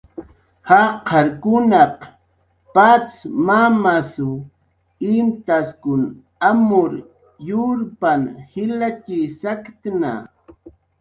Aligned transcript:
jaqarkunaq 0.69 1.97
patz 2.73 3.13
mamasw 3.45 4.29
imtaskun 5.13 6.03
amur 6.49 6.91
yakipna 7.49 8.33
jilatxi 8.51 9.17
saktna 9.41 10.11